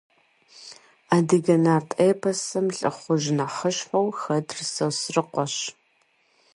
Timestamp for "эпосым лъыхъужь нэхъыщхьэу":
2.09-4.07